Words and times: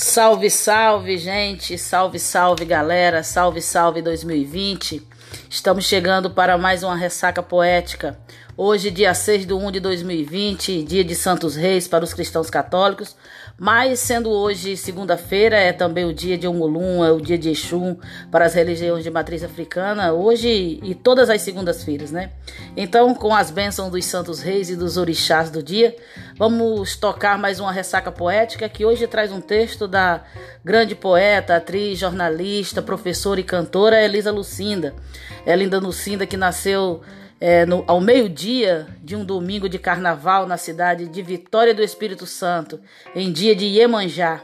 Salve, 0.00 0.48
salve, 0.48 1.18
gente! 1.18 1.76
Salve, 1.76 2.20
salve, 2.20 2.64
galera! 2.64 3.24
Salve, 3.24 3.60
salve 3.60 4.00
2020! 4.00 5.02
Estamos 5.50 5.86
chegando 5.86 6.30
para 6.30 6.56
mais 6.56 6.84
uma 6.84 6.94
ressaca 6.94 7.42
poética. 7.42 8.16
Hoje, 8.60 8.90
dia 8.90 9.14
6 9.14 9.46
de 9.46 9.54
1 9.54 9.70
de 9.70 9.78
2020, 9.78 10.82
dia 10.82 11.04
de 11.04 11.14
Santos 11.14 11.54
Reis 11.54 11.86
para 11.86 12.02
os 12.02 12.12
cristãos 12.12 12.50
católicos. 12.50 13.14
Mas, 13.56 14.00
sendo 14.00 14.30
hoje 14.30 14.76
segunda-feira, 14.76 15.56
é 15.56 15.72
também 15.72 16.04
o 16.04 16.12
dia 16.12 16.36
de 16.36 16.48
Omulum, 16.48 17.04
é 17.04 17.12
o 17.12 17.20
dia 17.20 17.38
de 17.38 17.50
Exum 17.50 17.96
para 18.32 18.46
as 18.46 18.54
religiões 18.54 19.04
de 19.04 19.12
matriz 19.12 19.44
africana, 19.44 20.12
hoje 20.12 20.80
e 20.82 20.92
todas 20.92 21.30
as 21.30 21.40
segundas-feiras, 21.42 22.10
né? 22.10 22.32
Então, 22.76 23.14
com 23.14 23.32
as 23.32 23.52
bênçãos 23.52 23.92
dos 23.92 24.04
Santos 24.04 24.40
Reis 24.40 24.68
e 24.70 24.74
dos 24.74 24.96
orixás 24.96 25.50
do 25.50 25.62
dia, 25.62 25.94
vamos 26.36 26.96
tocar 26.96 27.38
mais 27.38 27.60
uma 27.60 27.70
ressaca 27.70 28.10
poética 28.10 28.68
que 28.68 28.84
hoje 28.84 29.06
traz 29.06 29.30
um 29.30 29.40
texto 29.40 29.86
da 29.86 30.24
grande 30.64 30.96
poeta, 30.96 31.54
atriz, 31.54 31.96
jornalista, 31.96 32.82
professora 32.82 33.38
e 33.38 33.44
cantora 33.44 34.02
Elisa 34.02 34.32
Lucinda. 34.32 34.96
Elinda 35.46 35.78
Lucinda, 35.78 36.26
que 36.26 36.36
nasceu 36.36 37.02
é, 37.40 37.64
no, 37.64 37.84
ao 37.86 38.00
meio-dia 38.00 38.86
de 39.02 39.14
um 39.14 39.24
domingo 39.24 39.68
de 39.68 39.78
carnaval 39.78 40.46
na 40.46 40.56
cidade 40.56 41.06
de 41.06 41.22
Vitória 41.22 41.74
do 41.74 41.82
Espírito 41.82 42.26
Santo, 42.26 42.80
em 43.14 43.32
dia 43.32 43.54
de 43.54 43.64
Iemanjá. 43.64 44.42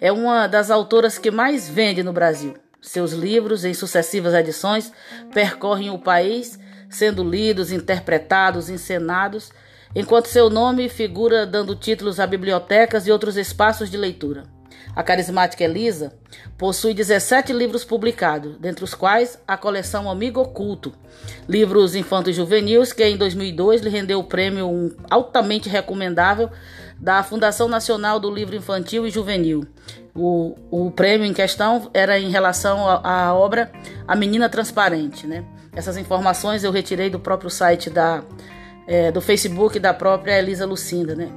É 0.00 0.10
uma 0.12 0.46
das 0.46 0.70
autoras 0.70 1.18
que 1.18 1.30
mais 1.30 1.68
vende 1.68 2.02
no 2.02 2.12
Brasil. 2.12 2.54
Seus 2.80 3.12
livros, 3.12 3.64
em 3.64 3.74
sucessivas 3.74 4.32
edições, 4.32 4.92
percorrem 5.34 5.90
o 5.90 5.98
país, 5.98 6.58
sendo 6.88 7.22
lidos, 7.22 7.70
interpretados, 7.70 8.70
encenados, 8.70 9.50
enquanto 9.94 10.26
seu 10.26 10.48
nome 10.48 10.88
figura 10.88 11.44
dando 11.44 11.74
títulos 11.74 12.18
a 12.18 12.26
bibliotecas 12.26 13.06
e 13.06 13.12
outros 13.12 13.36
espaços 13.36 13.90
de 13.90 13.98
leitura. 13.98 14.44
A 14.94 15.02
carismática 15.02 15.62
Elisa 15.62 16.12
possui 16.58 16.94
17 16.94 17.52
livros 17.52 17.84
publicados, 17.84 18.56
dentre 18.58 18.84
os 18.84 18.94
quais 18.94 19.38
a 19.46 19.56
coleção 19.56 20.10
Amigo 20.10 20.40
Oculto, 20.40 20.92
livros 21.48 21.94
infantos 21.94 22.34
juvenis 22.34 22.92
que 22.92 23.04
em 23.04 23.16
2002 23.16 23.82
lhe 23.82 23.90
rendeu 23.90 24.18
o 24.18 24.24
prêmio 24.24 24.68
um 24.68 24.94
altamente 25.08 25.68
recomendável 25.68 26.50
da 26.98 27.22
Fundação 27.22 27.66
Nacional 27.66 28.20
do 28.20 28.30
Livro 28.30 28.54
Infantil 28.54 29.06
e 29.06 29.10
Juvenil. 29.10 29.66
O, 30.14 30.54
o 30.70 30.90
prêmio 30.90 31.26
em 31.26 31.32
questão 31.32 31.90
era 31.94 32.18
em 32.18 32.30
relação 32.30 32.86
à 32.86 33.32
obra 33.32 33.70
A 34.06 34.14
Menina 34.14 34.48
Transparente. 34.48 35.26
Né? 35.26 35.44
Essas 35.74 35.96
informações 35.96 36.62
eu 36.62 36.70
retirei 36.70 37.08
do 37.08 37.18
próprio 37.18 37.48
site 37.48 37.88
da, 37.88 38.22
é, 38.90 39.12
do 39.12 39.20
Facebook 39.20 39.78
da 39.78 39.94
própria 39.94 40.36
Elisa 40.36 40.66
Lucinda. 40.66 41.14
Né? 41.14 41.28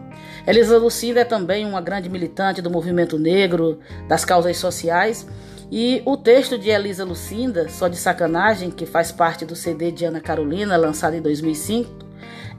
Elisa 0.47 0.75
Lucinda 0.79 1.19
é 1.19 1.23
também 1.23 1.67
uma 1.67 1.79
grande 1.79 2.09
militante 2.09 2.63
do 2.63 2.69
movimento 2.71 3.19
negro, 3.19 3.79
das 4.07 4.25
causas 4.25 4.57
sociais. 4.57 5.27
E 5.71 6.01
o 6.03 6.17
texto 6.17 6.57
de 6.57 6.71
Elisa 6.71 7.05
Lucinda, 7.05 7.69
Só 7.69 7.87
de 7.87 7.95
Sacanagem, 7.95 8.71
que 8.71 8.87
faz 8.87 9.11
parte 9.11 9.45
do 9.45 9.55
CD 9.55 9.91
de 9.91 10.03
Ana 10.03 10.19
Carolina, 10.19 10.75
lançado 10.75 11.15
em 11.15 11.21
2005, 11.21 11.91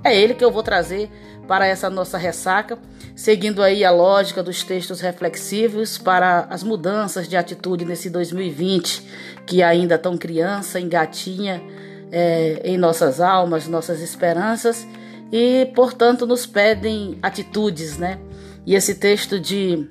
é 0.05 0.17
ele 0.17 0.33
que 0.33 0.45
eu 0.45 0.53
vou 0.53 0.63
trazer 0.63 1.11
para 1.49 1.67
essa 1.67 1.91
nossa 1.91 2.17
ressaca, 2.17 2.79
seguindo 3.17 3.65
aí 3.65 3.85
a 3.85 3.91
lógica 3.91 4.45
dos 4.45 4.63
textos 4.63 5.01
reflexivos 5.01 5.99
para 5.99 6.47
as 6.49 6.63
mudanças 6.63 7.27
de 7.27 7.37
atitude 7.37 7.85
nesse 7.85 8.09
2020, 8.09 9.03
que 9.45 9.61
ainda 9.61 9.99
tão 9.99 10.17
criança, 10.17 10.79
engatinha 10.79 11.61
é, 12.17 12.61
em 12.63 12.79
nossas 12.79 13.21
almas, 13.21 13.67
nossas 13.67 14.01
esperanças 14.01 14.87
e, 15.33 15.67
portanto, 15.75 16.25
nos 16.25 16.47
pedem 16.47 17.19
atitudes, 17.21 17.99
né? 17.99 18.21
E 18.65 18.77
esse 18.77 18.95
texto 18.95 19.41
de 19.41 19.89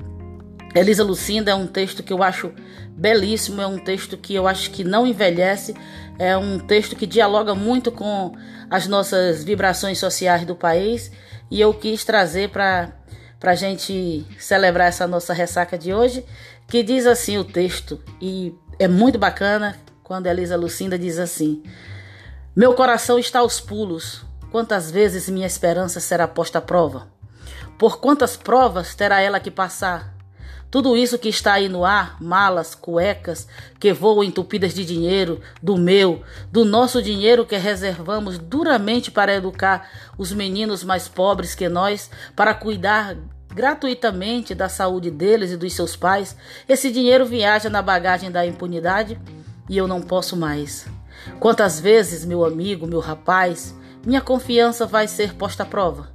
Elisa 0.73 1.03
Lucinda 1.03 1.51
é 1.51 1.56
um 1.56 1.67
texto 1.67 2.01
que 2.01 2.13
eu 2.13 2.23
acho 2.23 2.53
belíssimo, 2.91 3.62
é 3.62 3.67
um 3.67 3.78
texto 3.78 4.16
que 4.16 4.33
eu 4.33 4.47
acho 4.47 4.72
que 4.72 4.85
não 4.85 5.06
envelhece, 5.06 5.75
é 6.17 6.38
um 6.38 6.59
texto 6.59 6.95
que 6.95 7.06
dialoga 7.06 7.53
muito 7.53 7.91
com 7.91 8.31
as 8.69 8.88
nossas 8.88 9.44
vibrações 9.44 10.00
sociais 10.00 10.45
do 10.45 10.56
país 10.56 11.12
e 11.51 11.59
eu 11.59 11.73
quis 11.73 12.06
trazer 12.06 12.51
para 12.51 12.94
a 13.44 13.56
gente 13.56 14.25
celebrar 14.39 14.88
essa 14.88 15.06
nossa 15.06 15.33
ressaca 15.33 15.78
de 15.78 15.94
hoje, 15.94 16.23
que 16.69 16.83
diz 16.83 17.06
assim 17.06 17.38
o 17.38 17.44
texto, 17.44 18.01
e 18.22 18.56
é 18.79 18.88
muito 18.88 19.19
bacana 19.19 19.75
quando 20.01 20.28
Elisa 20.28 20.56
Lucinda 20.56 20.97
diz 20.97 21.19
assim: 21.19 21.62
Meu 22.56 22.74
coração 22.74 23.18
está 23.18 23.40
aos 23.40 23.59
pulos, 23.59 24.24
Quantas 24.53 24.91
vezes 24.91 25.28
minha 25.28 25.47
esperança 25.47 26.00
será 26.00 26.28
posta 26.28 26.59
à 26.59 26.62
prova? 26.62 27.08
Por 27.75 28.00
quantas 28.00 28.38
provas 28.38 28.94
terá 28.94 29.19
ela 29.19 29.40
que 29.40 29.50
passar? 29.50 30.14
Tudo 30.69 30.96
isso 30.96 31.18
que 31.18 31.28
está 31.28 31.53
aí 31.53 31.68
no 31.68 31.84
ar, 31.84 32.22
malas, 32.22 32.75
cuecas, 32.75 33.47
que 33.80 33.92
voam 33.92 34.24
entupidas 34.24 34.72
de 34.72 34.86
dinheiro, 34.86 35.42
do 35.59 35.75
meu, 35.75 36.22
do 36.52 36.63
nosso 36.63 37.02
dinheiro 37.02 37.47
que 37.47 37.58
reservamos 37.58 38.38
duramente 38.38 39.09
para 39.09 39.34
educar 39.34 39.90
os 40.19 40.31
meninos 40.31 40.84
mais 40.84 41.08
pobres 41.08 41.56
que 41.56 41.68
nós, 41.68 42.12
para 42.36 42.53
cuidar 42.53 43.18
gratuitamente 43.52 44.53
da 44.53 44.69
saúde 44.69 45.09
deles 45.09 45.50
e 45.50 45.58
dos 45.58 45.74
seus 45.74 45.96
pais, 45.96 46.38
esse 46.69 46.92
dinheiro 46.92 47.25
viaja 47.25 47.72
na 47.72 47.81
bagagem 47.81 48.30
da 48.30 48.46
impunidade 48.46 49.19
e 49.68 49.75
eu 49.75 49.88
não 49.88 50.00
posso 50.00 50.38
mais. 50.38 50.86
Quantas 51.40 51.79
vezes, 51.79 52.25
meu 52.25 52.46
amigo, 52.46 52.88
meu 52.88 53.00
rapaz, 53.00 53.75
minha 54.06 54.22
confiança 54.22 54.85
vai 54.85 55.07
ser 55.07 55.34
posta 55.34 55.63
à 55.63 55.66
prova. 55.66 56.09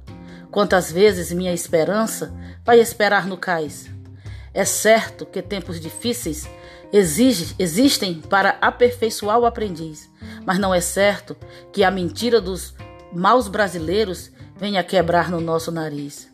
Quantas 0.51 0.91
vezes 0.91 1.31
minha 1.31 1.53
esperança 1.53 2.33
vai 2.65 2.79
esperar 2.79 3.27
no 3.27 3.37
cais? 3.37 3.89
É 4.53 4.65
certo 4.65 5.25
que 5.25 5.41
tempos 5.41 5.79
difíceis 5.79 6.49
exige, 6.91 7.55
existem 7.59 8.15
para 8.15 8.57
aperfeiçoar 8.61 9.39
o 9.39 9.45
aprendiz, 9.45 10.09
mas 10.45 10.57
não 10.57 10.73
é 10.73 10.81
certo 10.81 11.37
que 11.71 11.83
a 11.83 11.91
mentira 11.91 12.41
dos 12.41 12.73
maus 13.13 13.47
brasileiros 13.47 14.31
venha 14.55 14.83
quebrar 14.83 15.29
no 15.29 15.39
nosso 15.39 15.71
nariz. 15.71 16.29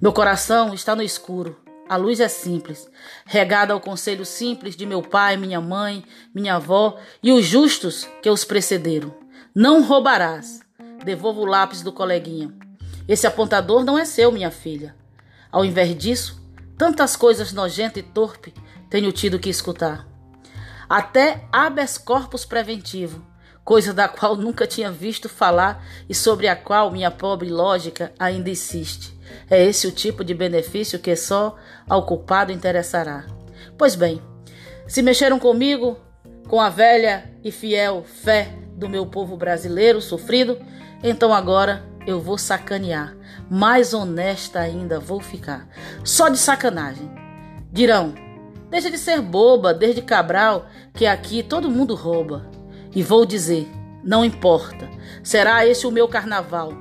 Meu 0.00 0.12
coração 0.12 0.72
está 0.72 0.96
no 0.96 1.02
escuro, 1.02 1.56
a 1.90 1.96
luz 1.96 2.20
é 2.20 2.28
simples, 2.28 2.88
regada 3.26 3.72
ao 3.72 3.80
conselho 3.80 4.24
simples 4.24 4.76
de 4.76 4.86
meu 4.86 5.02
pai, 5.02 5.36
minha 5.36 5.60
mãe, 5.60 6.04
minha 6.32 6.54
avó 6.54 6.96
e 7.20 7.32
os 7.32 7.44
justos 7.44 8.08
que 8.22 8.30
os 8.30 8.44
precederam. 8.44 9.12
Não 9.52 9.82
roubarás. 9.82 10.60
Devolva 11.04 11.40
o 11.40 11.44
lápis 11.44 11.82
do 11.82 11.90
coleguinha. 11.90 12.54
Esse 13.08 13.26
apontador 13.26 13.82
não 13.82 13.98
é 13.98 14.04
seu, 14.04 14.30
minha 14.30 14.52
filha. 14.52 14.94
Ao 15.50 15.64
invés 15.64 15.98
disso, 15.98 16.40
tantas 16.78 17.16
coisas 17.16 17.52
nojentas 17.52 18.04
e 18.04 18.06
torpe 18.06 18.54
tenho 18.88 19.10
tido 19.10 19.40
que 19.40 19.50
escutar. 19.50 20.06
Até 20.88 21.48
habeas 21.50 21.98
corpus 21.98 22.44
preventivo, 22.44 23.20
coisa 23.64 23.92
da 23.92 24.06
qual 24.06 24.36
nunca 24.36 24.64
tinha 24.64 24.92
visto 24.92 25.28
falar 25.28 25.84
e 26.08 26.14
sobre 26.14 26.46
a 26.46 26.54
qual 26.54 26.92
minha 26.92 27.10
pobre 27.10 27.50
lógica 27.50 28.12
ainda 28.16 28.48
insiste. 28.48 29.18
É 29.50 29.64
esse 29.64 29.86
o 29.86 29.92
tipo 29.92 30.24
de 30.24 30.34
benefício 30.34 30.98
que 30.98 31.14
só 31.16 31.56
ao 31.88 32.04
culpado 32.06 32.52
interessará. 32.52 33.24
Pois 33.76 33.94
bem, 33.94 34.20
se 34.86 35.02
mexeram 35.02 35.38
comigo, 35.38 35.96
com 36.48 36.60
a 36.60 36.68
velha 36.68 37.30
e 37.44 37.52
fiel 37.52 38.02
fé 38.02 38.52
do 38.74 38.88
meu 38.88 39.06
povo 39.06 39.36
brasileiro 39.36 40.00
sofrido, 40.00 40.58
então 41.02 41.32
agora 41.32 41.84
eu 42.06 42.20
vou 42.20 42.36
sacanear. 42.36 43.14
Mais 43.48 43.94
honesta 43.94 44.60
ainda 44.60 44.98
vou 44.98 45.20
ficar. 45.20 45.68
Só 46.04 46.28
de 46.28 46.38
sacanagem. 46.38 47.10
Dirão, 47.72 48.14
deixa 48.68 48.90
de 48.90 48.98
ser 48.98 49.20
boba, 49.20 49.72
desde 49.72 50.02
Cabral, 50.02 50.66
que 50.94 51.06
aqui 51.06 51.42
todo 51.42 51.70
mundo 51.70 51.94
rouba. 51.94 52.50
E 52.94 53.02
vou 53.02 53.24
dizer, 53.24 53.68
não 54.02 54.24
importa. 54.24 54.88
Será 55.22 55.66
esse 55.66 55.86
o 55.86 55.90
meu 55.90 56.08
carnaval. 56.08 56.72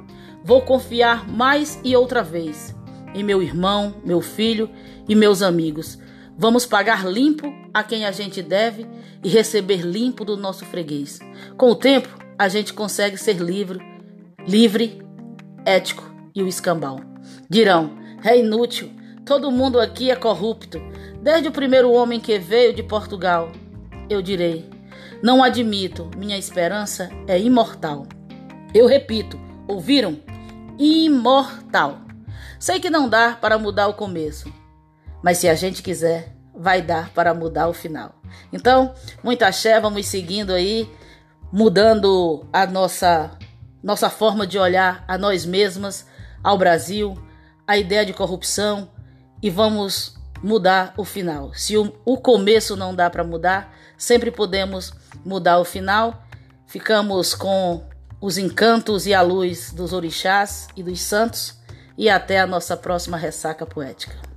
Vou 0.44 0.62
confiar 0.62 1.28
mais 1.28 1.80
e 1.84 1.96
outra 1.96 2.24
vez 2.24 2.76
em 3.14 3.24
meu 3.24 3.42
irmão, 3.42 3.96
meu 4.06 4.22
filho 4.22 4.70
e 5.08 5.16
meus 5.16 5.42
amigos. 5.42 5.98
Vamos 6.38 6.66
pagar 6.66 7.06
limpo 7.06 7.52
a 7.74 7.84
quem 7.84 8.06
a 8.06 8.12
gente 8.12 8.42
deve 8.42 8.88
e 9.24 9.30
receber 9.30 9.82
limpo 9.82 10.24
do 10.24 10.38
nosso 10.38 10.64
freguês. 10.66 11.20
Com 11.58 11.72
o 11.72 11.76
tempo, 11.76 12.10
a 12.38 12.48
gente 12.48 12.74
consegue 12.74 13.18
ser 13.18 13.38
livre 13.38 13.80
livre, 14.48 15.00
ético 15.66 16.04
e 16.34 16.42
o 16.42 16.48
escambau. 16.48 17.00
Dirão: 17.50 17.92
é 18.24 18.38
inútil, 18.38 18.90
todo 19.26 19.52
mundo 19.52 19.80
aqui 19.80 20.10
é 20.10 20.16
corrupto, 20.16 20.82
desde 21.22 21.48
o 21.48 21.52
primeiro 21.52 21.92
homem 21.92 22.20
que 22.20 22.38
veio 22.40 22.74
de 22.74 22.84
Portugal. 22.84 23.52
Eu 24.10 24.22
direi: 24.22 24.68
não 25.22 25.44
admito, 25.44 26.10
minha 26.18 26.38
esperança 26.38 27.10
é 27.28 27.40
imortal. 27.40 28.08
Eu 28.74 28.88
repito, 28.88 29.40
ouviram? 29.68 30.18
Imortal. 30.80 32.00
Sei 32.58 32.80
que 32.80 32.90
não 32.90 33.10
dá 33.10 33.38
para 33.40 33.60
mudar 33.60 33.88
o 33.90 33.94
começo, 33.94 34.52
mas 35.22 35.38
se 35.38 35.50
a 35.50 35.54
gente 35.54 35.84
quiser, 35.84 36.34
vai 36.56 36.82
dar 36.82 37.10
para 37.10 37.34
mudar 37.34 37.68
o 37.68 37.74
final. 37.74 38.16
Então, 38.52 38.94
muita 39.22 39.48
axé, 39.48 39.80
vamos 39.80 40.08
seguindo 40.08 40.54
aí, 40.54 40.90
mudando 41.52 42.46
a 42.54 42.66
nossa 42.66 43.38
nossa 43.84 44.10
forma 44.10 44.46
de 44.46 44.58
olhar 44.58 45.04
a 45.08 45.18
nós 45.18 45.46
mesmas, 45.46 46.06
ao 46.44 46.58
Brasil, 46.58 47.18
a 47.66 47.78
ideia 47.78 48.06
de 48.06 48.14
corrupção 48.14 48.90
e 49.42 49.50
vamos 49.50 50.16
mudar 50.42 50.94
o 50.98 51.06
final. 51.06 51.54
Se 51.54 51.78
o, 51.78 51.94
o 52.06 52.18
começo 52.18 52.76
não 52.76 52.96
dá 52.96 53.10
para 53.10 53.24
mudar, 53.24 53.74
sempre 53.98 54.32
podemos 54.32 54.94
mudar 55.26 55.60
o 55.60 55.66
final. 55.66 56.24
Ficamos 56.68 57.34
com 57.34 57.84
os 58.22 58.38
encantos 58.38 59.06
e 59.06 59.14
a 59.14 59.22
luz 59.22 59.72
dos 59.72 59.94
orixás 59.94 60.68
e 60.76 60.84
dos 60.84 61.02
santos 61.02 61.56
e 61.98 62.10
até 62.10 62.40
a 62.40 62.48
nossa 62.48 62.76
próxima 62.76 63.18
ressaca 63.18 63.66
poética. 63.66 64.29